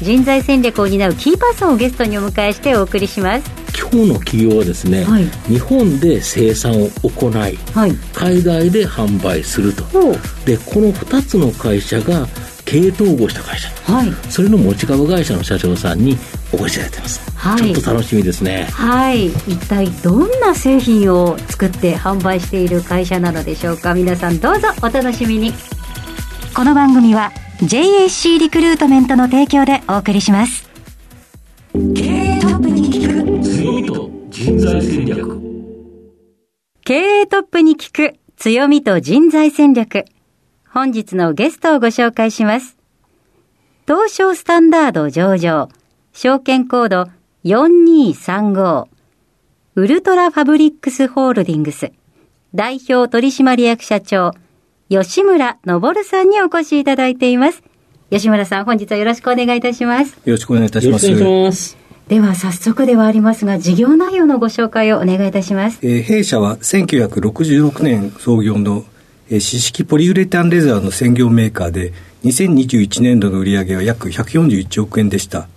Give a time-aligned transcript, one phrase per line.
[0.00, 3.50] 人材戦略を担うキーパーソンをゲストにお迎えしてお送りします。
[3.78, 9.84] 今日の企業はですね、はい、日本で生産を行い、はい、海外で販売すると。
[10.44, 12.26] でこの2つの会社が
[12.64, 16.16] 経営統合した会社、はい、それの持ち株会社の社長さんに
[16.52, 18.68] お越しいただいてます、はい、ちょっと楽しみですね。
[18.72, 19.26] はい。
[19.26, 23.94] 一体どんな製品を作って販売している会社なのでしょうか。
[23.94, 25.52] 皆さんどうぞお楽しみに。
[26.54, 30.68] この番組は JAC リクルートメントの提供でお送りします。
[31.72, 35.40] 経営トップに聞く強みと人材戦略。
[36.84, 40.06] 経営トップに聞く強みと人材戦略。
[40.68, 42.76] 本日のゲストをご紹介します。
[43.86, 45.68] 東証スタンダード上場、
[46.12, 47.10] 証券コード
[47.44, 48.88] 4235、
[49.76, 51.92] ウルトラファブリックスホールディングス、
[52.56, 54.32] 代表取締役社長、
[54.92, 57.62] 吉村昇さんにお越しいただいています。
[58.10, 60.10] 吉村さん、本日はよろしくお願いいたします。
[60.26, 61.06] よろしくお願いいたします。
[61.06, 61.78] よろしくお願いします。
[62.08, 65.78] では早速ではありますが、事業内容のご紹介をお願いいたします。
[65.80, 68.84] えー、弊社は1966年創業の、
[69.30, 75.48] えー、四式ポリウレタンレザーの専業メーカーで、2021年度の売上は約141億円でした。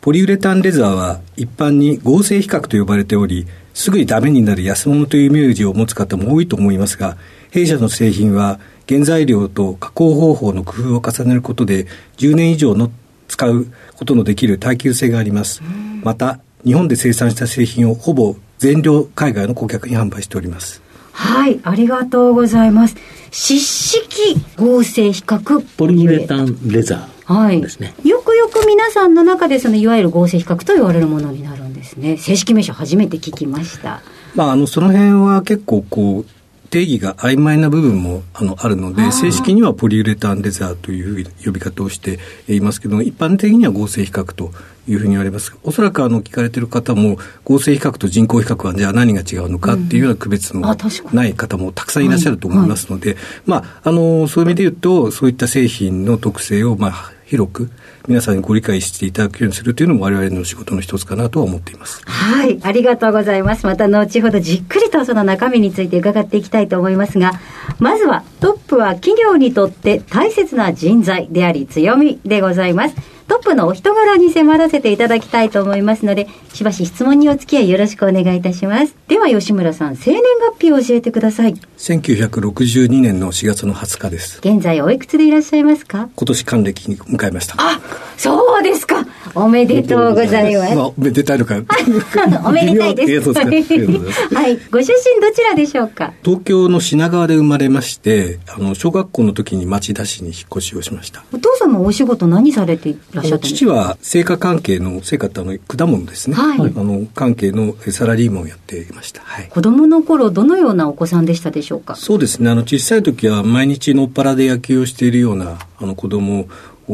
[0.00, 7.16] ポリウレタンレザーは一般に合成比較と呼ばれており、すぐにダメになる安物というイメージを持つ方も多いと思いますが、
[7.50, 12.90] 弊社の製品は原材料と加工方法の工夫を重ねることで10年以上の
[13.26, 15.62] 使うことのできる耐久性があります。
[16.02, 20.82] また、日本で生産した製品をほぼ全量海外の顧客に販売しております。
[21.18, 22.94] はい、ありがとうございます。
[23.32, 27.34] 湿式合成比較ポリウレタンレザー。
[27.34, 27.60] はい。
[27.60, 27.92] ですね。
[28.04, 32.16] よくよく皆さんの中でそのいわゆる合成比較と言われるものになるんですね。
[32.18, 34.00] 正式名称初めて聞きました。
[34.36, 36.26] まあ、あの、その辺は結構こう、
[36.70, 42.18] 定義が曖昧な部分もあのあるので、正式にはポリウレタンレザーという呼び方をして
[42.48, 44.52] いますけど、一般的には合成比較と
[44.86, 45.54] いうふうに言われます。
[45.62, 50.76] おそらくあの聞かれている方も、合成比較と人工比較はじゃあ何が違うのかっていうような区別の
[51.12, 57.70] ない方もたくさんいらっしゃると思いますので、まあ、あの、そういう意味で言うと、そういった製品の特性を、まあ、広く
[58.06, 62.02] 皆さんにご理解していただくようにするというのも我々の仕事の一つかなとは思っています。
[62.06, 63.66] はい、ありがとうございます。
[63.66, 67.32] また後ほどじっくりとその中身について伺っていきたいと思いますが、
[67.78, 73.17] まずはトップは企業にとって大切な人材であり強みでございます。
[73.28, 78.96] トップのお人柄に迫らせていただきたいと思いますので、しばし質問にお付き合いよろしくお願いいたします。
[79.06, 80.22] では吉村さん、生年
[80.52, 81.54] 月日を教えてください。
[81.76, 84.38] 1962年の4月の20日です。
[84.42, 86.08] 現在おいくつでいらっしゃいますか？
[86.16, 87.54] 今年還暦に迎えました。
[87.58, 87.80] あ、
[88.16, 89.06] そうですか。
[89.34, 90.74] おめでとうございます。
[90.74, 91.56] まあ、おめでたいのか。
[92.44, 93.32] おめでたいです。
[93.32, 94.58] はい。
[94.70, 96.12] ご出身どちらでしょうか？
[96.24, 101.24] 東京の品川で生まれまして、あの、小学校の時に町田市に引っ越しをしました。
[101.32, 111.94] お父様お仕事何されてらっしゃった父は製菓関係の製菓ってあの果物ですね、はい、あの関係のサラリーマンをやっていました、はい、子供の頃どのようなお子さんでしたでしょうか？
[111.96, 112.50] そうですね。
[112.50, 116.48] あの小さい時は毎日のっぱらで野球をしているようなあの子供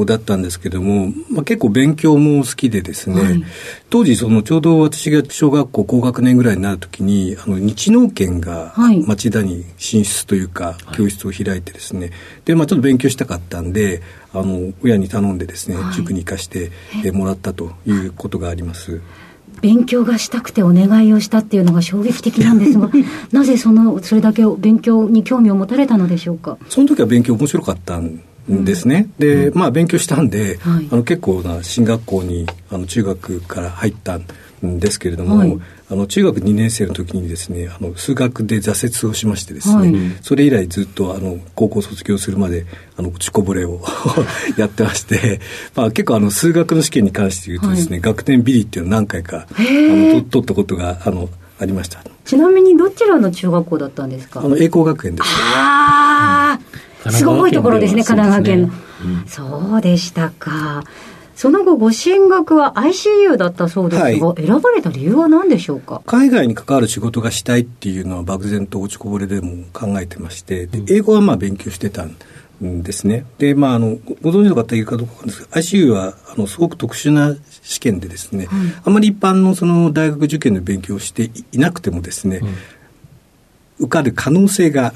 [0.04, 3.44] だったんですけども、まあ、結構勉強も好きでですね、はい、
[3.90, 8.74] 当時そのちょうど私が小学校高学年ぐらいになるときにあの日農研が
[9.06, 12.10] 町田に進出というか、教室を開いてですね。
[12.44, 16.72] で、まあ、ちょっと勉強したかったんであの親に頼んでですね、塾に行かして
[17.12, 19.00] もらったということがあります。
[19.60, 22.90] 勉強がしたくてお願いをしたっていうのが衝撃的なんですが
[23.32, 26.58] なぜそのそれだけ勉強に興味を持たれたのでしょうか？
[26.68, 35.58] その時は勉強面白かったんですね、うん、で、まあ勉強したんで、はい、あの結構な進学校にあの中学から入ったんですけれども、はい、
[35.90, 43.80] あの中学2年生の時にですねあの数学で挫折をしましてですね、はい、それ以来ずっとあの高校卒業するまであの落ちこぼれを
[44.56, 45.40] やってまして、
[45.74, 52.02] まあ、結構あの数学の試験に関して言うとですね、学年ビリっていうのを何回かあの取ったことがあのありました。
[52.24, 54.40] ちなみにどちらの中学校だったんですか？
[54.40, 58.72] あの栄光学園です、ああすごいところですね、神奈川県の。
[59.26, 60.84] そうでしたか。
[61.36, 66.00] その後、ご進学は ICU だったそうですが、はい、選ばれた理由は何でしょうか？
[66.06, 72.14] 海外に関わる仕事がしたいっていうのは漠然と落ちこぼれでも考えてまして、英語はまあ勉強してたん
[72.62, 73.24] んですね。
[73.38, 82.40] で、まあ、あの、ご存知の方いるかどうかわかんないですけど、ICU は、あの、すごく特殊な試験でですね、はい、あまり一般のその大学受験の勉強をしていなくてもですね、
[83.78, 84.94] 受かる可能性が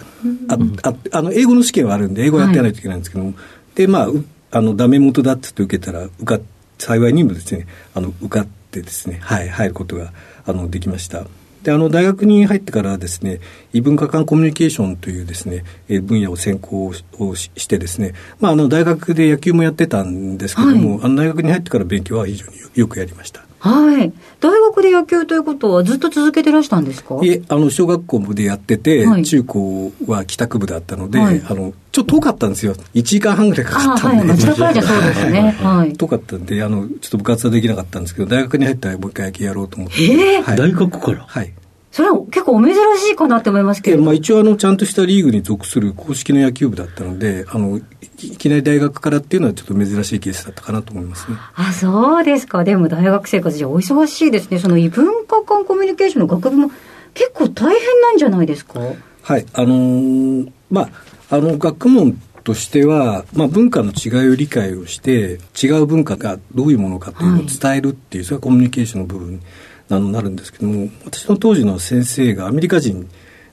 [0.48, 4.08] あ、うん、ああの英語の試験はあるんで英語やってやらないといけないんですけども、はい、でまあ
[4.50, 6.40] あのダメ元だって受けたら受か
[6.78, 10.12] 幸いにもですねあの受かってですねはい入ることが
[10.46, 11.26] あのできました。
[11.62, 13.40] であの大学に入ってからですね
[13.72, 23.47] 異文化間コミュニケーションというですね、え分野を専攻をしてですね、まあ、あの大学で野球もやってたんですけども、はい、あの大学に入ってから勉強は非常によくやりました。
[23.60, 24.12] はい。
[24.40, 27.18] 大学で野球ということはずっと続けてらしたんですか？
[27.22, 32.74] いえ、あの、小学校でやってて、はい、中高は帰宅部だったので、はい、あの、ちょっと遠かったんですよ。
[32.94, 34.18] 1時間半ぐらいかかったんで。
[34.18, 35.56] はい、町田からじゃそうですね。
[35.60, 35.92] はい。
[35.94, 40.02] 遠かったんで、あの、ちょっと部活はできなかったんですけど、大学に入ったらもう一回野球やろうと思って。
[40.04, 41.24] ええーはい、大学から？
[41.26, 41.52] はい。
[41.90, 42.78] それは結構お珍し
[43.12, 44.02] いかなって思いますけど。
[44.02, 51.36] まあ一応あの、ちゃんとしたリーグに属する公式の野球部だったので、あの、いきなり大学からっていうのはちょっと珍しいケースだったかなと思いますね。
[51.54, 52.62] あ、そうですか。
[52.64, 54.58] でも大学生活じゃお忙しいですね。
[54.58, 56.70] その異文化間コミュニケーションの学部も
[57.14, 58.80] 結構大変なんじゃないですか？
[59.22, 59.46] はい。
[59.52, 69.40] あのー、まあ、あの、学問としては、まあ、文化の違いを理解をして、違う文化がどういうものかというのを伝えるっていう、はい、それはコミュニケーションの部分
[69.90, 73.08] あのなるんですけども私の当時の先生がアメリカ人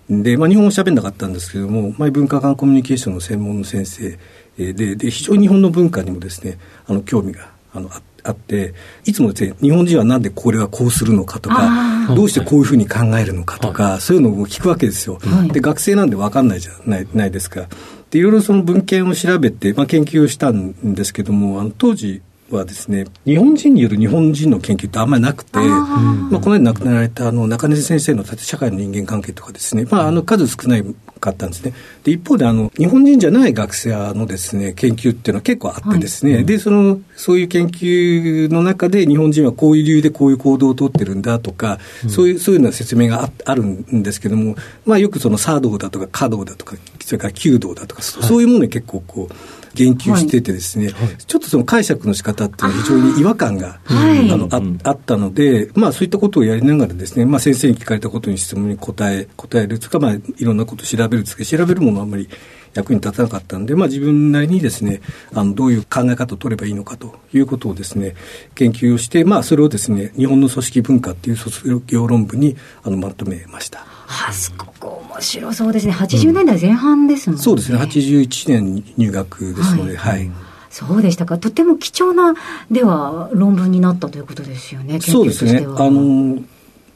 [0.09, 4.17] で、まあ、日本語喋んなかったんですけども、まあ、文化間コミュニケーションの専門の先生
[4.57, 7.89] でで非常に日本の文化にもですねあの興味があの
[8.23, 8.73] あって
[9.05, 15.19] いつもですね日本人はなんでこれはこうするのかとかどうしてこういうふうに考えるのかとか、はい、そういうのを聞くわけですよ。
[15.21, 17.67] はい、で学生なんで分かんないじゃないないですか。
[18.09, 30.83] でいろいろその文献を調べて、まあ、研究をしたんですけどもあの当時はですね日本人による日本人の研究ってあんまりなくてまあ、この間亡くなられたあの中根先生の社会の人間関係とかですね、まあ、あの数少ない
[31.19, 31.73] かったんですね。
[32.03, 44.55] で一方であの日本人じゃない学生のですね研究っていうのは結構あってですね、はい、でそのそういう研究の中で日本人はこういう理由でこういう行動をとってるんだとか、うん、そういうそういうような説明がああるんですけども、
[44.85, 49.33] まあ、よくその茶道だとか華道だとかそれから弓道だとか、そういうものに結構こう
[49.75, 51.07] 言及しててですね、はい。
[51.07, 54.47] はい、ちょっとその解釈の仕方っていうのは非常に違和感があの
[54.83, 62.29] ああったので、まあそういったことをやりながらですね、まあ先生に聞かれたことに質問に答え、答えるとか、まあいろんなことを調べるつけ、調べるものはあんまり
[62.73, 65.01] 役に立たなかったんで、まあ自分なりにですね、
[65.33, 68.15] あの、どういう考え方を取ればいいのかということをですね、
[68.53, 73.79] 研究をして、まあそれをですね、日本の組織文化っていう卒業論文にあのまとめました。
[73.79, 74.84] はあ、すごく
[75.15, 75.93] 面白そうですね。
[75.93, 77.39] 80年代前半ですもんね。
[77.39, 77.77] うん、そうですね。
[77.77, 80.31] 81年入学ですので、はい、はい
[80.75, 81.37] そうでしたか。
[81.37, 82.33] とても貴重な、
[82.69, 84.99] では、論文になったということですよね。
[84.99, 85.65] そうですね。
[85.65, 86.37] あの、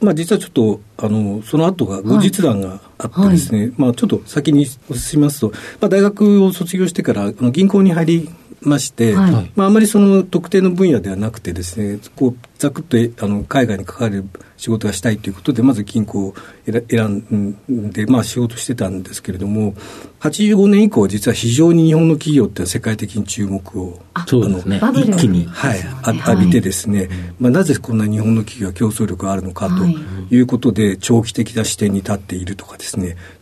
[0.02, 3.68] まあ、実はちょっと、あの、その後が後日談があってですね、はい。
[3.68, 5.50] はい、まあ、ちょっと先にお進みますと、
[5.80, 8.30] まあ、大学を卒業してから、あの銀行に入り
[8.62, 14.24] まして、はい、まあ、あまりその特定の分野ではなくてですね、こう、ざくっとあの海外に関わる
[14.58, 16.34] 仕事がしたいということで、まず銀行を
[16.66, 19.74] 選んで、まあ、仕事してたんですけれども、
[20.20, 25.80] 85年以降、実は非常に日本の企業って世界的に注目を、そうですね、一気に、はい、
[26.26, 27.08] 浴びてですね、
[27.38, 29.86] まあ、なぜこんな日本の企業は競争力があるのかと
[30.34, 32.89] いうことで、長期的な視点に立っているとかですね、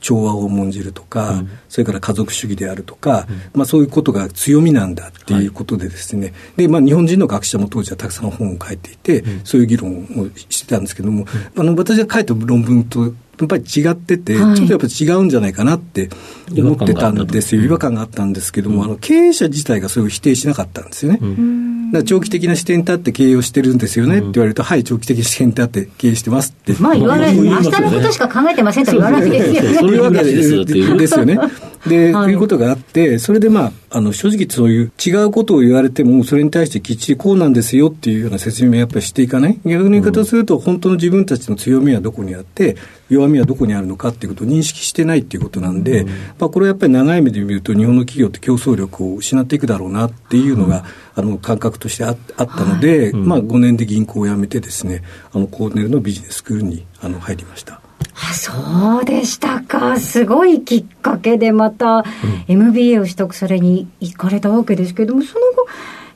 [0.01, 13.13] 調和を重んじるとか、それから家族主義であるとか、まあ、そういうことが強みなんだっていうことでですね、で、まあ、日本人の学者も当時はたくさん本を書いていて、そういう議論をしてたんですけども、あの私が書いた論文と
[13.45, 16.09] やっぱり違ってて、はい、ちょっとやっぱり違うんじゃないかなって
[16.57, 17.63] 思ってたんですよ。
[17.63, 21.19] 違和感があったんですけども、うん、あの経営者自体がそれを否定しなかったんですよね。
[21.21, 26.75] うん、だ長期的な視点に立って経営をしてるんですよねって言われると、うん、はい、長期的な視点に立って経営してますって。
[26.81, 29.79] まあ言わないで、明日のことしか考えてませんと言わないですよね。
[29.79, 31.39] そういうわけですよね。
[31.89, 39.59] で、はい、いうことがあって、それでまあ、あの、正直そういう違うことを言われても、それに対してきっちりこうなんですよっていうような説明をやっぱりしていかない？
[39.65, 42.77] 逆の言い方をすると、本当の自分たちの強みはどこにあって、
[43.09, 50.85] 弱みはどこにあるのかっていうことを認識してないっていうことなんで、うん、まあ、これはやっぱり長い目で見ると、日本の企業って競争力を失っていくだろうなっていうのが、
[51.17, 55.03] うん、あの感覚としてああったので、はい、まあ、5年で銀行を辞めてですね、
[55.33, 57.81] あのコーネルのビジネススクールにあの入りました。
[58.21, 59.99] あそうでしたか。
[60.01, 62.05] すごいきっかけでまた
[62.49, 65.67] MBA を取得されに行かれたわけですけれども、その後、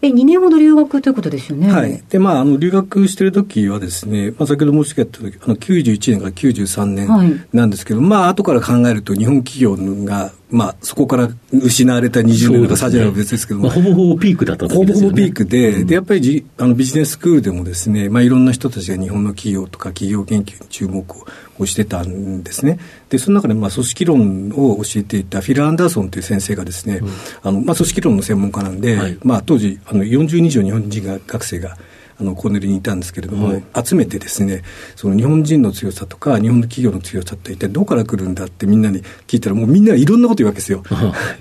[0.04, 1.72] え、2年ほど留学ということですよね。
[1.72, 2.02] はい。
[2.08, 21.04] で、まあ、あの、留学してる時はですね、まあ、先ほど申し上げたあの、91年から93年なんですけど、はい、まあ、後から考えると日本企業がまあ、そこから失われた20年とか30年は別ですけども、ねまあ、ほぼほぼピークだったほぼほぼピークで、で、やっぱりじあのビジネススクールでもですね、まあ、いろんな人たちが日本の企業とか企業研究に注目
[21.58, 22.78] をしてたんですね。
[23.08, 27.08] で、その中で、まあ、組織論を教えていたフィル・アンダーソンという先生がですね、うん、
[27.42, 31.78] あの、まあ、組織論の専門家なんで、はい、まあ、当時、あの、40人以上日本人が学生が、
[32.18, 34.62] あのコーネルにいたんですけれども、はい、集めてですね
[34.96, 40.82] その日本人の強さとか日本の企業の強さって一体どこから来るんだってみんなに聞いたらもうみんないろんなこと言うわけですよ。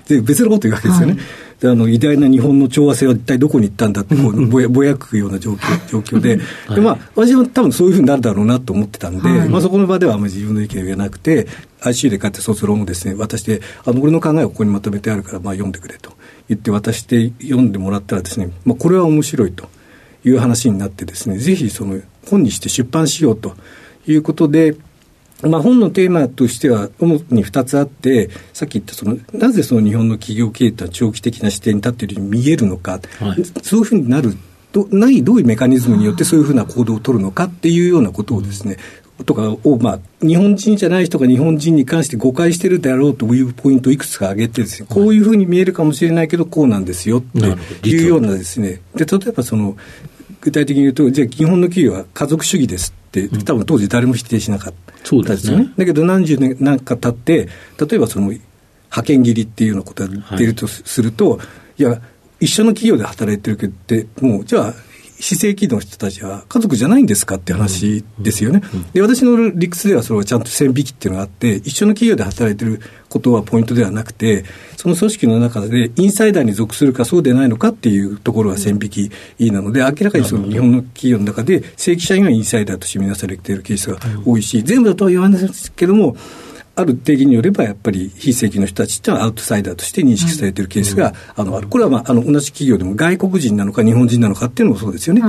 [0.08, 1.14] で別のこと言うわけですよね。
[1.14, 1.22] はい。
[1.62, 6.38] であの偉大な日本の調和性は一体どこに行ったんだってこうぼやぼやくような状況状況で。
[6.66, 11.46] はい、でまあ、私は多分そういうふうになるだろうなと思ってたんで、はい、まあ、そこの場ではあまり自分の意見を言えなくて
[11.80, 16.14] ICU で買って卒論をですね渡してあの俺の考えをここにまとめてあるからまあ読んでくれと
[16.48, 19.68] 言って渡して読んでもらったらですね、まあ、これは面白いと。
[20.24, 23.54] いう話になってですね、ぜひその本にして出版しようと
[24.06, 24.76] いうことで、
[25.42, 34.36] まあ、本のテーマとしては主に2つあって、さっき言ったその、なぜその日本の企業経営とは長期的な視点に立っているように見えるのか、はい、そういうふうになる
[34.72, 38.78] どないどういうメカニズムによってそういうふうな行動を取るのかっていうようなことをですね、
[39.24, 47.38] とかを、まあ、日本人じゃない人が日本人に関して誤解してるであろうというポイントをいくつか挙げてですね、こういうふうに見えるかもしれないけど、こうなんですよって
[47.88, 49.76] いうようなですね、で、例えばその、
[50.42, 54.92] 具体的に言うと、じゃあ基本の企業は家族主義ですって、多分当時誰も否定しなかった。
[55.36, 55.64] ですよね。
[55.64, 57.48] ねだけど何十年なんか経って、
[57.84, 61.44] 例えばその派遣切りっていうようなことが出るとすると、は
[61.78, 62.00] い、いや、
[62.40, 64.74] 一緒の企業で働いてるけど、もう、じゃあ、
[65.22, 68.60] 非正規の人たちは家族じゃないんですかって話ですよね。
[68.92, 74.44] で、私の理屈ではそれはちゃんと線引きっていうのがあって、一緒の企業で働いてることはポイントではなくて、
[74.76, 79.10] その組織の中でインサイダーに属するかそうでないのかっていうところは線引き
[79.52, 86.16] なので、明らかにその日本の企業の中で正規社員がインサイダーとして見なされているケースが多いし、全部だとは言わないですけども、
[86.74, 91.68] ある定義によれば、やっぱり非正規の人たちっていうのはアウトサイダーとして認識されているケースが、あのある。
[91.68, 95.20] これは、まあ、あの同じ企業でも外国人なのか日本人なのかっていうのもそうですよね。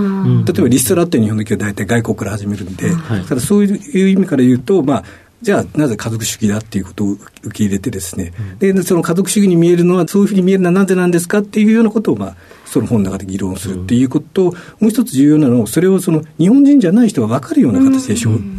[0.45, 2.91] 例えばリストラって日本の企業は大体外国から始めるんで、
[3.27, 5.03] ただそういう意味から言うと、まあ、
[5.41, 12.35] じゃあなぜ家族主義だっていうことを受け入れてですね、で、その家族主義に見えるのは、そういうふうに見えるのはなぜなんですかっていうようなことを、まあ、
[12.65, 18.15] その本の中で議論するっていうことと、もう一つ重要なのは、それをその日本人じゃない人が分かるような形で、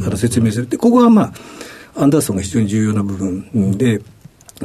[0.06, 0.68] あの説明する。
[0.68, 1.32] で、ここはまあ、
[1.96, 4.00] アンダーソンが非常に重要な部分で、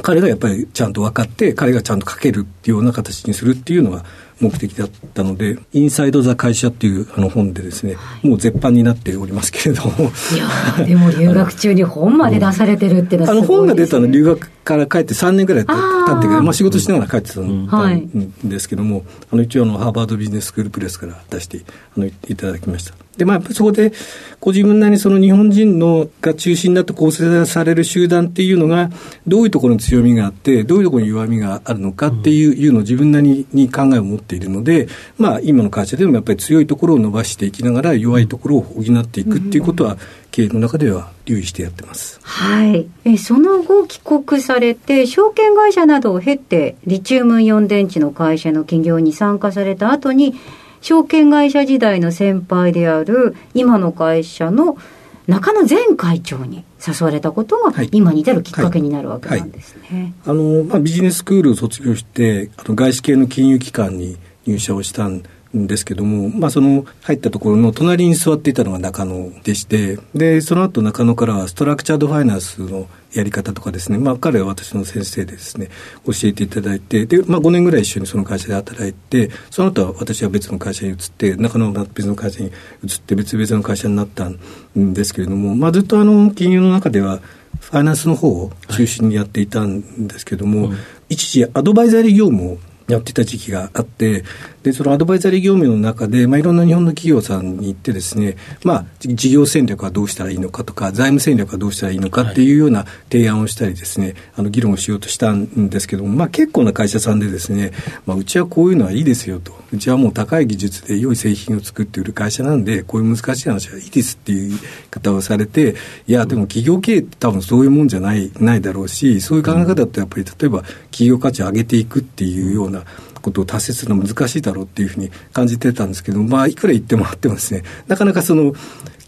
[0.02, 4.04] 彼がやっぱりちゃんと分かって、彼がちゃんと書けるっていうような形にするっていうのが、
[4.40, 9.90] 目的だったので、インサイド・ザ・会社っていうあの本でですね、もう絶版になっておりますけれども。
[10.34, 15.74] いやでも留学中に本まで出されてるっていうのはすごい、ね、あの本が出たの留学から帰って3年ぐらい経っ
[16.22, 21.60] てから、まあ仕事しながら帰ってたんですけども、あの一応あのハーバードビジネススクールプレスから出して
[21.96, 22.94] あのいただきました。
[23.16, 23.92] で、まあ、そこで、
[24.40, 28.90] ご自分なりにその日本人のが中心になって構成される集団っていうのが、
[29.26, 39.98] どういうところに強みがあって、どういうところに弱みがあるのかっていう,、いうのを自分なりに考えを持っているので、まあ、今の会社でもやっぱり強いところを伸ばしていきながら、弱いところを補っていくっていうことは、
[40.30, 42.20] 経営の中では留意してやってます。
[42.22, 42.88] はい。
[43.04, 50.34] え、その後帰国されて、証券会社などを経て、リチウムイオン電池の会社の企業に参加された後に、
[50.80, 54.78] 証券会社時代の先輩である今の会社の
[55.26, 60.14] 中野前会長に誘われたことが、今に至るきっかけになるわけなんですね。
[60.26, 65.22] あのまあ、ビジネススクールを卒業してあの外資系の金融機関に入社をしたん
[65.56, 75.68] んですけども、まあ、その入ったところの隣に座っていたのが中野でして、で、その後中野からはストラクチャードファイナンスのやり方とかですね、まあ、彼は私の先生でですね、
[76.06, 82.50] 教えていただいて、で、まあ、5年ぐらい一緒にその会社で働いて、その後は私は別の会社に移って、中野は別の会社に
[82.84, 84.38] 移って別々の会社になったん
[84.76, 87.20] ですけれども、まあ、ずっとあの、金融の中では、
[87.58, 90.78] ファイナンスの方を中心にやっていたんですけども、はい、
[91.10, 92.58] 一時アドバイザリー業務を
[92.92, 94.24] やってた時期があって、
[94.62, 107.72] で、そのアドバイザリー業務の中で、まあ、いろんな日本の企業さんに行ってですね、まあ、事業戦略はどうしたらいいのかとか、財務戦略はどうしたらいいのかっていうような提案をしたりですね、あの、議論をしようとしたんですけども、まあ、結構な会社さんでですね、
[108.04, 109.58] まあ、うちはこういうのはいいですよと。
[109.72, 115.74] うちはもう高い技術で良い製品を作って売る会社なんで、こういう難しい話はいいですっていう言い方をされて、
[116.06, 122.79] いや、でも企業経営って多分そういうもんじゃない、ないだろうし、そういう考え方ってやっぱり例えば企業価値を上げていくっていうような、
[123.20, 128.54] ことを達成するのは難しいだろうっていうふうに感じてたんですけど、まあ、いくら言ってもらってもですね、なかなかその、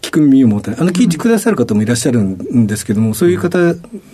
[0.01, 0.79] 聞く耳を持たない。
[0.81, 3.57] あの、聞いてくださる方もいらっしゃるんですけども、そういう方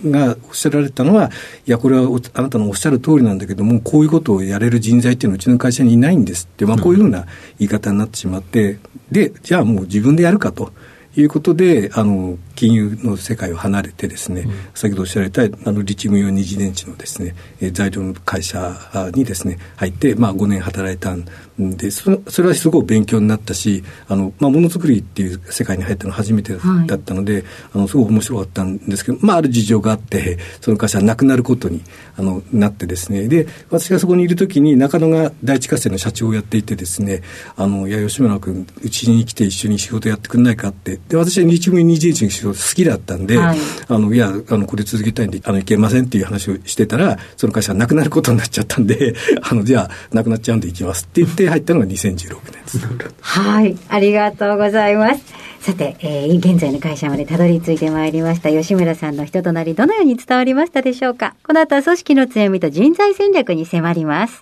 [0.08, 1.30] がおっしゃられたのは、
[1.66, 7.26] いや、これはあなたのおっしゃる通りなんだけども、こういうことをやれる人材っていうのはうちの会社にいないんですって、まあ、こういうふうな
[7.58, 8.78] 言い方になってしまって、
[9.10, 10.72] で、じゃあもう自分でやるかと。
[11.16, 18.76] いうことで、あの、金融の世界を離れてですね、うん、先ほどおっしゃられた、あの、リチウムイオン二次電池のですね、え材料の会社
[19.14, 21.24] にですね、入って、まあ、5年働いたん
[21.58, 26.52] で、それそれはすごく勉強になったし、あの、まあ、ものづくりっていう世界に入ったのは初めて
[26.86, 27.44] だったので、はい、
[27.76, 31.80] あの、すごく面白かったんですけど、まあ、ある事情があって、その会社はなくなることに、
[32.18, 37.22] あの、なってですね、で、私がそこにいるときに、中野が第一火星の社長をやっていてですね、
[37.56, 52.80] あの、いや、吉村君、うちに来て一緒に仕事やってくんないかって、で、私は日務二次元の仕事好きだったんで、はい、あの、いや、あの、これ続けたいんで、あの、いけませんっていう話をしてたら、その会社がなくなることになっちゃったんで、 あの、じゃあ、なくなっちゃうんで行きますって言って入ったのが2016年です。
[53.20, 55.20] はい、ありがとうございます。
[55.60, 58.50] さて、えー、現在の会社までたどり着いてまいりました。
[58.50, 61.36] 吉村さんの人となりどのように伝わりましたでしょうか？
[61.46, 64.40] この後は組織の強みと人材戦略に迫ります。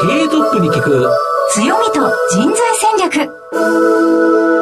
[0.00, 1.08] 経営トップに聞く。
[1.50, 4.57] 強みと人材戦略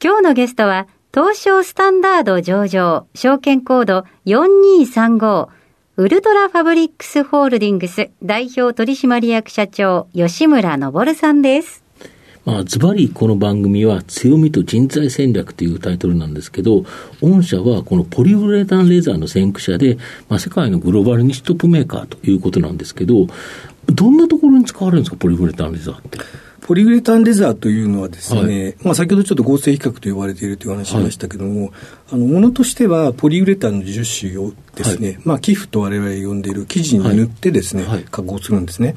[0.00, 5.48] 今日のゲストは東証スタンダード上場証券コード4235
[5.96, 11.82] ウルトラファブリックスホールディングス代表取締役社長、吉村昇さんです。
[12.44, 16.84] まあ、ズバリこの番組は強みと人材戦略というタイトルなんですけど、
[17.20, 23.26] 御社はこのポリウレタンレーザーの先駆者で、まあ、世界のグローバルニットップメーカーということなんですけど、
[23.86, 26.18] どんなところに使われるんですか、ポリウレタンレーザーって？
[26.68, 31.70] ポリウレタンレザーというのはですね、はい、まあ先ほどちょっと合成比較と言われているという話しましたけども、はい、
[32.12, 38.96] あの、ものとしてはポリウレタンの樹脂をですね、はい、まあ寄付と我々呼んでいる生地に塗ってですね、加工するんですね。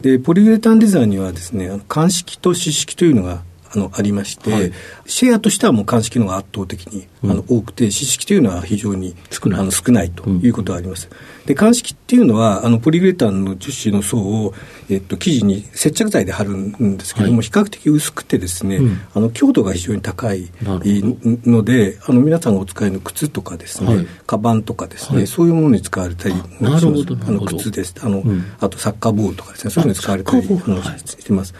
[0.00, 4.72] で、ポリウレタンレザーにはですね、鑑識と湿式というのがあのありまして、はい、
[5.06, 9.60] シェアとしてはもう鑑識の方が圧倒的に、うん、あの多くて、知識というのは非常に少ない。
[9.60, 11.08] あの少ないということがあります。
[11.10, 14.54] うん、で鑑識っていうのは、あのポリウレタンの樹脂の層を、
[14.88, 27.94] えっと、生地に接着剤で貼るんですけれども、はい、比較的薄くてですね、うん、あの強度が非常に高いので、あの皆さんがお使いの靴とかですね、はい、カバンとかですね、そういうものに使われたりなるほどあの靴です。
[28.02, 28.24] あの、
[28.58, 31.54] あとサッカーボールとかですね、そういうのに使われたりしてます。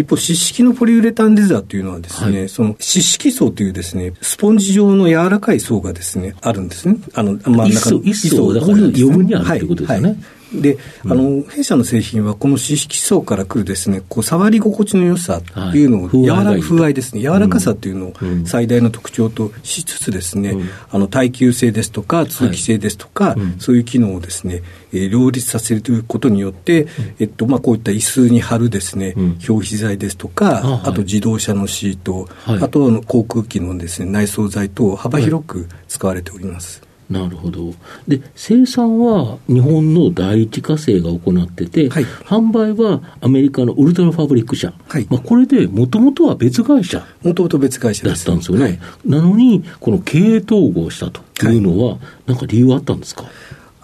[0.00, 6.96] 一方、湿式のポリウレタンレザーというのはですね、はい、その湿式層というですね、スポンジ状の柔らかい層がですね、あるんですね。
[7.14, 8.00] あの、真ん中の。
[8.02, 10.08] 一層、だから余分にあるということですよね。
[10.08, 10.24] はいはい
[10.60, 20.56] で、あの、弊社の製品はこの脂質層から来るですね、こう、触り心地の良さというのを、柔らか、風合いですね、柔らかさというのを最大の特徴としつつですね、
[20.90, 24.62] あの、耐久性ですとか、通気性ですとか、そういう機能をですね、
[24.92, 26.86] え両立させるということによって、
[27.18, 29.14] えっと、まあ、こういった椅子に貼るですね、
[29.48, 36.82] 表皮材ですとか、あと自動車のシート、あと航空機のですね、内装材等幅広く使われております。
[37.10, 37.74] なるほど。
[38.08, 44.72] で、生産は日本の第一火星が行ってて、はい、販売はアメリカのウルトラファブリック社。
[44.88, 47.06] はい、まあこれで、もともとは別会社。
[47.22, 48.64] もともと別会社だったんですよね。
[48.64, 53.24] はい、なのに、この経営統合したというのは、なんか理由あったんですか？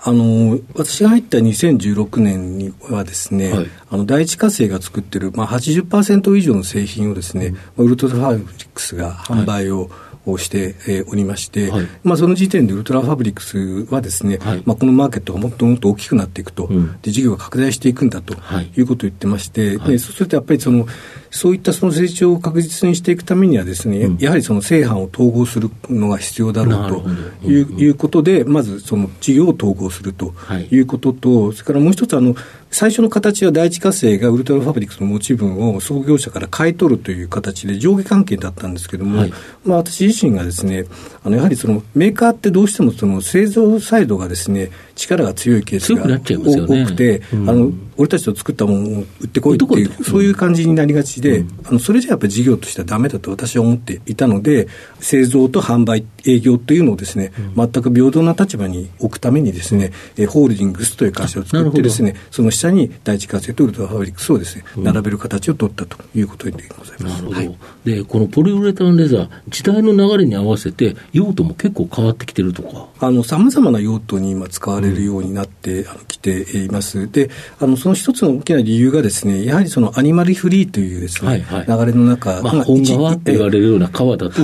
[0.02, 9.90] あの私が入った2016年にはですね、はい、あの第一火星が作ってる、まあ80%以上の製品をですね、うん、ウルトラファブリックスが販売を、はい
[10.26, 18.34] をして、えおりまして、はい、まあ、その時点でウルトラファブリックスはですね、はい、まあ、このマーケットがもっともっと大きくなっていくと、うん、で事業が拡大していくんだと
[18.76, 18.82] い。
[18.82, 20.86] うことを言ってまして、でそうするとやっぱりその
[21.30, 27.02] そういったその成長を確実にしていくためにはですね、うん、やはりその正反を統合するのが必要だろう
[27.42, 30.34] といううん、いうことで、まずその事業を統合すると
[30.70, 30.80] い。
[30.80, 32.34] うことと、はい、それからもう一つあの、
[32.70, 39.32] 最初の形は第一火星がウルトラファブリックスの持ち分を創業者から買い取るという形で上下関係だったんですけれども、はい、
[39.64, 40.84] まあ、私自身がですね、
[41.24, 54.68] あのやはりそのメーカーってどうしてもその製造サイドがですね、力が強いケースが多くて、うん、あの俺たちと作ったものを売ってこいっていう、そういう感じになりがちで、うん、あのそれじゃやっぱり事業としてはだめだと私は思っていたので、
[55.00, 67.12] 製造と販売、営業というのをですね、うん、全く平等な立場に置くためにですね、えホールディングスという会社を作ってですね、その下に第一活性とウルトラファブリックスをですね、並べる形を取ったということでございます。
[67.12, 67.36] なるほど。
[67.36, 72.88] はい、で、このポリウレタンレザー、時代の流れに合わせて用途も結構変わってきてるとか？
[73.00, 77.10] あの、様々な用途に今使われるようになってきています。
[77.10, 84.42] で、あの、その一つの大きな理由がですね、やはりそのアニマルフリーというですね、はいはい、流れの中、まあ、本川って言われるような川だと、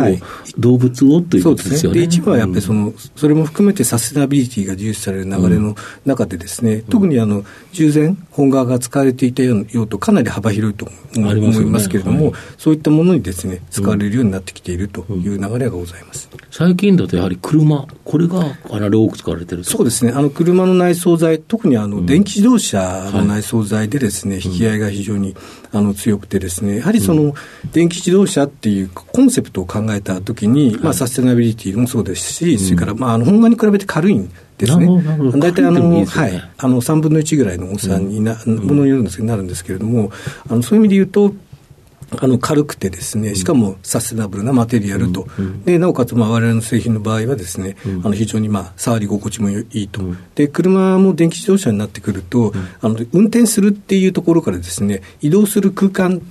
[0.59, 2.01] 動物をということですよね。
[2.01, 16.29] で、一部はやっぱりその、それも含めてサステナビリティが重視される流れの中でですね、うん、特にあの、従前、本川が使われていた用途、かなり幅広いと思いますけれども、ねはい、そういったものにですね、使われるようになってきているという流れがございます。
[16.33, 25.35] うん、最近だとやはり車、これがかなり多く使われてるそうですね、あの車の内装材、特にあの電気自動車の内装材でですね、引き合いが非常に、
[25.73, 27.35] あの強くてですね、やはりその、
[27.73, 34.87] 電気自動車っていうコンセプトを考えたときに、まあ、サステナビリティもそうですし、それから、まあ、あの本画に比べて軽いんですね。
[35.39, 40.11] 大体あの、ね、はい、あの3分の1ぐらいの重さにな、ものによるんですけど、なるんですけれども、
[40.49, 41.35] あのそういう意味で言うと、
[42.21, 45.27] あの軽くてですね、しかもサステナブルなマテリアルと、
[45.65, 50.03] でなおかつ、まあ、我々の製品の場合はですね、あの非常に、まあ、触り心地もいいと、
[50.35, 56.23] で車も電気自動車になってくると、あの運転するっていうところからですね、移動する空間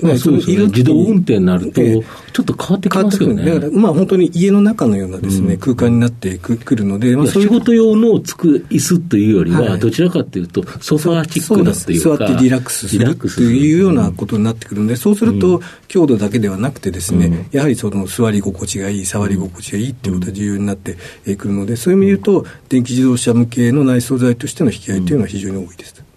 [0.00, 3.44] まあ、そうですね、自動運転になると、ちょっと変わってきますよね。
[3.44, 20.96] だから、まあ、本当に家の中のようなですね、空間になってくるので、まあ、仕事用のつく椅子というよりは、どちらかというと、ソファーチックなっていうか、座ってリラックスするというようなことになってくるので、そうすると、強度だけではなくてですね、やはりその座り心地がいい、触り心地がいいっていうことが重要になって
[21.36, 26.07] くるので、そういう意味で言うと、電気自動車向けの内装材としての引き合いというのは非常に多いです。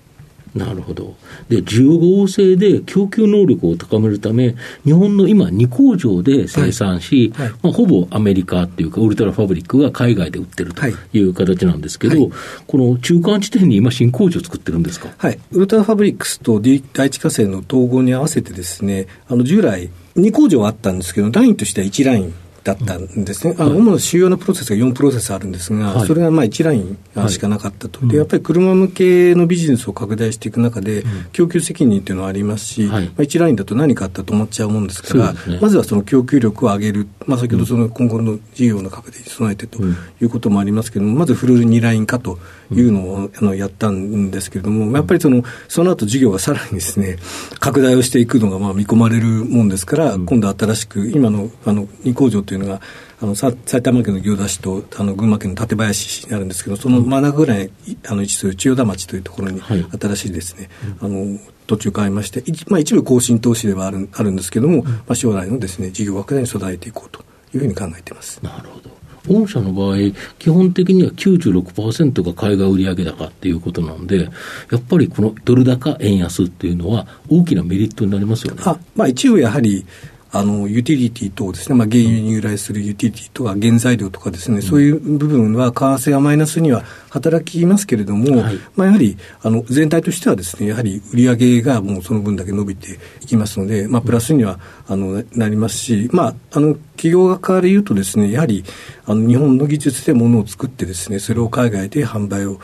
[0.55, 1.15] なるほど。
[1.47, 7.47] で、需要性で供給能力を高めるため、日本の今、2工場で生産し、はい。
[7.47, 11.19] はい、まあ、ほぼアメリカっていうか、ウルトラファブリックが海外で売ってるとい。
[11.21, 12.31] う形なんですけど、はい、
[12.67, 15.09] この中間地点に今、新工場を作ってるんですか？
[15.17, 15.39] はい。
[15.51, 16.75] ウルトラファブリックスと第
[17.07, 26.97] 一火星の統合に合わせてですね、あの、従来、2工場あったんですけど、ラインとしては1ラインだったんですね、あの主な主要なプロセスが4プロセスあるんですが、はい、それがまあ1ライン
[27.27, 42.37] しかなかったと、はい、でやっぱり車向けのビジネスを拡大していく中で、供給責任っていうのはありますし、はい、まあ、1ラインだと何かあったと思っちゃうもんですから、ね、まずはその供給力を上げる、まあ、先ほどその今後の事業の拡大に備えてということもありますけれども、まずフル2ライン化と
[42.71, 47.17] いうのを、あのやったんですけれども、やっぱりそのその後事業がさらにですね
[47.59, 52.81] 拡大をしていくのがまあ見込まれるもんですから、今度新しく、今のあの2工場というのが、
[53.21, 57.71] あの埼玉県の行田市とあの群馬県の館林市になるんですけど、その真ん中ぐらい
[58.09, 68.43] あの位置する千代田町というところに、新しいですね、はい、あの途中変えまして、まあ、一部更新投資ではあるあるんですけれども、まあ、将来のですね事業拡大に備えていこうというふうに考えています。
[68.43, 69.97] なるほど御社の場合、
[70.39, 74.29] 基本的には96%が海外売上高っていうことなんで、や
[74.77, 78.63] っぱりこのドル高円安っていうのは、大きなメリットになりますよね。
[78.65, 79.85] あまあ、一応やはり
[80.33, 98.63] あの、ユーティリティ等ですね、まあ、原油に由来するユーティリティとか原材料とかですね、うん、そういう部分は為替がマイナスには働きますけれども、はい、まあ、やはり、あの、全体としてはですね、やはり売上がもうその分だけ伸びていきますので、まあ、プラスには、あの、なりますし、まあ、あの、企業側から言うとですね、やはり、
[99.05, 102.59] あの、日本の技術で物を作ってですね、それを海外で販売を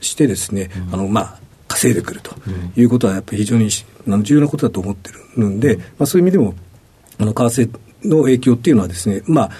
[0.00, 2.34] してですね、うん、あの、まあ、稼いでくると
[2.76, 3.68] いうことは、やっぱり非常に
[4.22, 6.54] 重要なことだと思ってるんで、まあ、そういう意味でも、
[7.18, 7.70] あの為替
[8.04, 9.50] の影響っていうのはですね、まあ、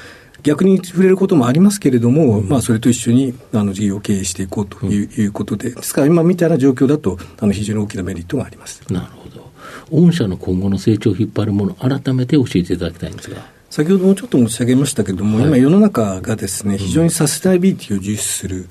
[0.43, 8.83] 逆に触れることもありますけれども、うん、まあ、それと一緒にあの事業を経営していこうといううん、いうことで、ですから今みたいな状況だと、あの非常に大きなメリットがあります。
[8.93, 9.51] なるほど、
[9.91, 13.54] 御社の今後の成長を引っ張るもの、改めて教えていただきたいんですが。
[13.75, 18.69] 先ほどもちょっと申し上げましたけれども、はい、今、世の中がですね、非常にサステナビリティを重視する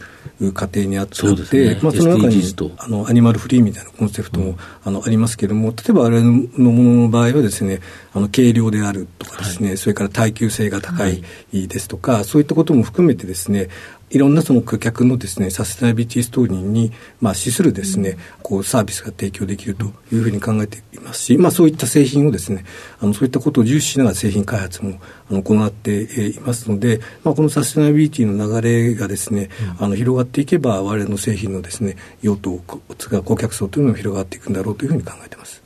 [0.53, 2.41] 過程にあって、そね、まあ、その中に
[2.77, 7.81] あのアニマルフリーみたいなコンセプトも、うん、あのありますけれども、例えばあれのものの場合はですね、
[8.13, 13.67] あの軽量であるとかですね、はい、それから耐久性が高いですとか、はい、そういったことも含めてですね、
[14.13, 22.63] いろんなその顧客のですね、サステナビリティストーリーに、まあ、資するですね、こう、サービスが提供できるというふうに考えていますし、まあ、そういった製品をですね、
[22.99, 24.99] あの、そういったことを重視しながら製品開発も、
[25.31, 29.49] あの、行っていますので、まあ、このサステナビリティの流れがですね、
[29.79, 35.62] あの、広がっていけば、我々の製品のですね、用途、顧客層というのも広がっていくんだろうというふうに考えています。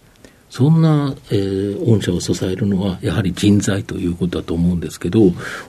[0.57, 5.19] そんな、えー、御社を支えるのは、やはり人材ということだと思うんですけど、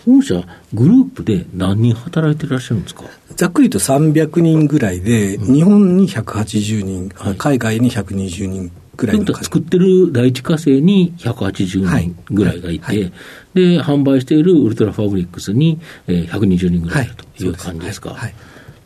[0.07, 3.05] 御社、グループで何人働いていらっしゃるんですか？
[3.37, 13.03] ざっくりと300人ぐらいで、うん、日本に180人、はい、海外に120人ぐらいの作ってる第一火星に180人ぐらいがいて、はい。
[13.03, 13.13] はい、
[13.53, 18.15] で、販売しているウルトラファブリックスに、えー、120人ぐらいという感じですか？
[18.15, 18.35] はい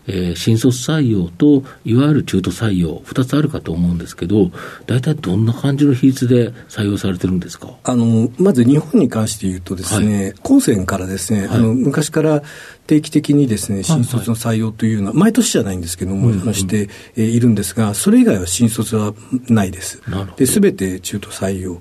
[0.06, 4.50] えー、新卒採用と、いわゆる中途採用、2つあるかと思うんですけど、
[4.86, 7.74] 大体どんな感じの比率で採用されてるんですか？
[7.84, 12.42] あのまず日本に関して言うとですね、はい、高専からですね、はい、あの昔から
[12.86, 19.14] 定期的にですね、新卒の採用というのは、毎年じゃないんですけども、はい、しているんですが、それ以外は新卒は
[19.48, 20.02] ないです。
[20.36, 21.80] で、すべて中途採用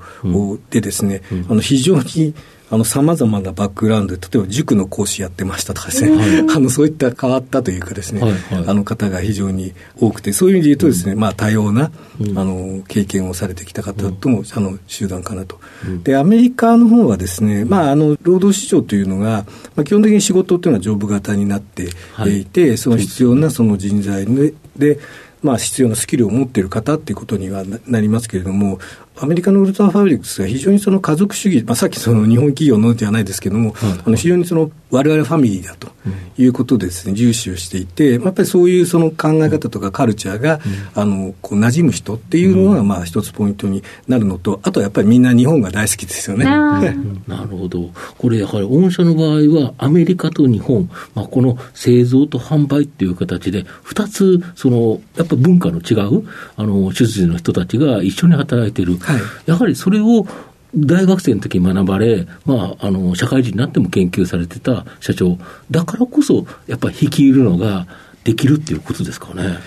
[0.70, 2.36] でですね、うんうん、あの非常に
[2.72, 15.60] あの、様々なバックグラウンドで、例えば塾の講師やってましたとかですね、はい、 あの、そういった変わったというかですね、はいはい、あの方が非常に多くて、そういう意味で言うとですね、うん、まあ、多様な、うん、あの、経験をされてきた方とも、うん、あの、集団かなと。
[16.06, 21.90] で、アメリカの方はですね、まあ、あの、労働市場というのが、まあ、基本的に仕事というのはジョブ型になって
[22.26, 24.26] いて、はい、その必要なその人材
[24.78, 24.98] で、
[25.42, 28.80] まあ、必要なスキルを持っている方っていうことにはなりますけれども、
[29.17, 35.89] アメリカのウルトラファブリックスが非常にその家族主義、まあ、さっきその日本企業のではないですけれども、あの非常にその我々ファミリーだと
[36.38, 40.60] いうことでですね、重視をしていて、やっぱりそういうその考え方とかカルチャーが、
[40.95, 46.45] あの、こう馴染む人っていうのが、まあ一つポイントになるのと、あとはやっぱりみんな日本が大好きですよね。
[47.28, 47.91] なるほど。
[48.17, 56.24] これやはり御社の場合はアメリカと日本、まあ、この製造と販売っていう形で、二つ、その、やっぱ文化の違う、
[56.58, 58.97] あの、出自の人たちが一緒に働いている。
[59.02, 60.26] はい、やはりそれを
[60.76, 65.38] 大学生の時に学ばれ、まあ、あの社会人になっても研究されてた社長、
[65.70, 67.88] だからこそ、やっぱり率いるのが
[68.24, 69.58] できるっていうことですかね。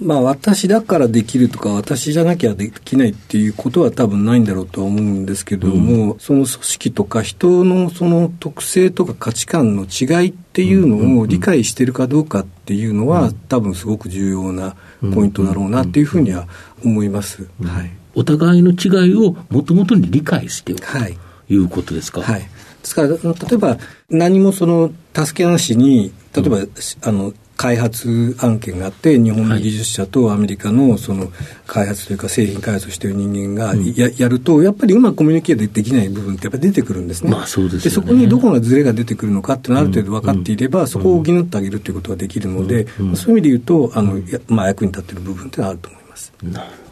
[0.00, 14.76] まあ、私だからできるとか、私じゃなきゃできないっていうことは多分ないんだろうとは思うんですけども、うん、その組織とか人のその特性とか価値観の違いっていうのを理解してるかどうかっていうのは、多分すごく重要な
[15.14, 16.46] ポイントだろうなっていうふうには
[16.84, 17.48] 思います。
[17.62, 17.90] はい。
[18.14, 22.22] お互いの違いをもともとに理解しておく、はい、ということですか？
[22.22, 22.40] はい。
[22.40, 22.48] で
[22.82, 23.16] すから、例
[23.52, 23.78] えば、
[24.10, 26.70] 何もその、助けなしに、例えば、うん、
[27.02, 31.26] あの、開発案件があって、日本の技術者とアメリカのその
[31.66, 37.32] 開発というか製品開発をしている人間がや,、やると、やっぱりうまくコミュニケートできない部分ってやっぱ出てくるんですね。
[37.32, 46.32] まあそうです、ね、でそこにどこがズレが出てくるのかっていうのはある程度分かっていれば、そこを補ってあげるということができるので、そういう意味で言うと、あの、まあ役に立っている部分っていうのはあると思います。
[46.44, 46.88] なるほど。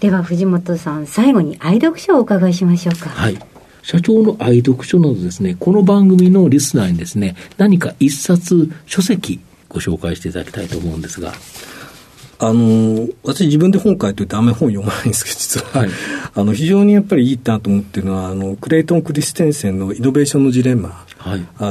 [0.00, 3.10] では藤本さん最後に愛読書をお伺いしましょうか。
[3.10, 3.38] はい
[3.86, 11.32] 社長の愛読書などですねこの番組のリスナーにですね何か一冊書籍ご紹介していただきたいと思うんですが
[12.38, 15.80] あの、私自分で本書いておいてあんまり本読まないんですけど、実は。
[15.80, 15.90] はい、
[16.34, 21.06] あの、非常にやっぱりいいなと思ってるのは、あの、クレイトン・クリステンセンのイノベーションのジレンマ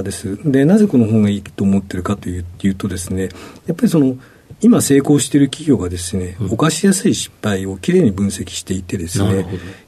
[0.02, 0.30] です。
[0.30, 3.30] はい、で、なぜこの本がいいと思ってるかというとですね、
[3.68, 4.18] やっぱりその、
[4.62, 9.46] 今成功している企業がですね、うん、犯しやすい失敗をきれいに分析していてですね、やっ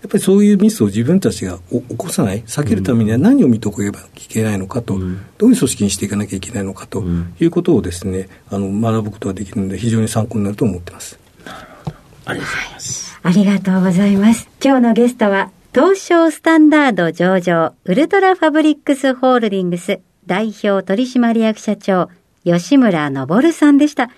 [0.09, 7.03] ぱりそういうミスを自分たちが起こさない、避けるためには何を見ておけばいけないのかと、うん、どういう組織にしていかなきゃいけないのかと
[7.39, 11.17] いうことをですね、あの学ぶことができるので非常に参考になると思ってます。
[11.45, 11.97] なるほど。
[12.25, 13.19] ありがとうございます。
[13.23, 14.49] ありがとうございます。
[14.63, 22.09] 今日のゲストは東証スタンダード上場ウルトラファブリックスホールディングス代表取締役社長
[22.43, 24.09] 吉村昇さんでした。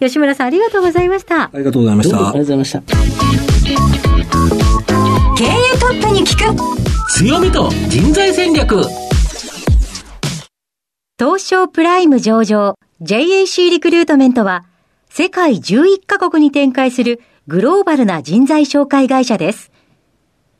[0.00, 1.44] 吉村さんありがとうございました。
[1.44, 2.16] ありがとうございました。
[2.16, 2.82] ありがとうございました。
[5.36, 8.82] 経営トップに聞く強みと人材戦略
[11.18, 14.64] 東証プライム上場 JAC リクルートメントは
[15.08, 19.70] 世界11カ国に展開するグローバルな人材紹介会社です。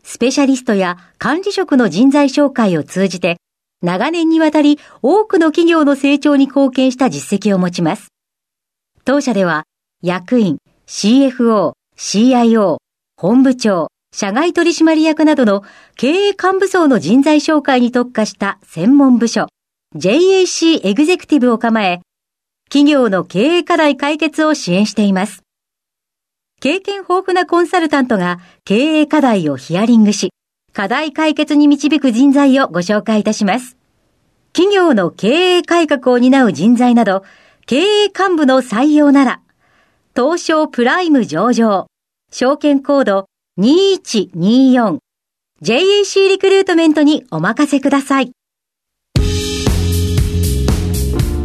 [0.05, 3.39] スペシャリストや管理職の人材紹介を通じて
[3.83, 8.14] 長年にわたり多くの企業の成長に貢献した実績を持ちます。
[9.07, 9.65] 当社では、
[10.03, 12.79] 役員、CFO、CIO、
[13.19, 15.63] 本部長、社外取締役などの
[15.97, 19.49] 経営幹部層の人材紹介に特化した専門部署、
[19.95, 22.01] JAC エグゼクティブを構え、
[22.71, 25.43] 企業の経営課題解決を支援しています。
[26.63, 30.31] 経験豊富なコンサルタントが経営課題をヒアリングし、
[30.73, 33.77] 課題解決に導く人材をご紹介いたします。
[34.55, 37.23] 企業の経営改革を担う人材など、
[37.67, 39.41] 経営幹部の採用なら、
[40.15, 41.87] 東証プライム上場、
[42.31, 43.27] 証券コード
[43.59, 44.99] 2124、
[45.63, 48.33] JAC リクルートメントにお任せください。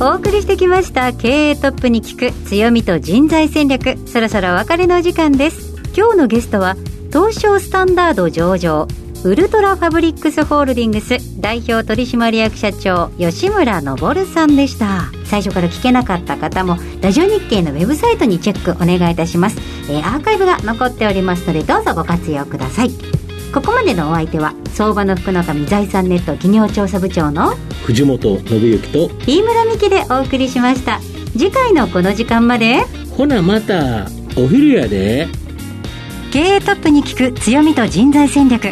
[0.02, 6.78] お送りしてきました経営トップに聞く強みと人材戦略そろそろお別れの時間です今日のゲストは
[7.10, 8.88] 東証スタンダード上場
[9.26, 15.12] ウルトラファブリックスホールディングス代表取締役社長吉村昇さんでした。
[15.26, 19.58] 最初から聞けなかった方もラジオ日経のウェブサイトにチェックお願いいたします、
[19.92, 22.92] えー、アーカイブが残っておりますのでどうぞご活用ください。
[23.54, 31.02] ここまでのお相手は相場の福の神財産ネット企業調査部長の藤本信之と飯村美希でお送りしました。
[31.34, 32.84] 次回のこの時間まで
[33.18, 35.28] ほなまたお昼やで。
[36.32, 38.72] 経営トップに聞く強みと人材戦略